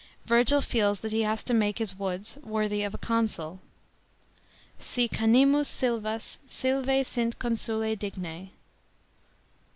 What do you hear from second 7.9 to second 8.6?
dignte.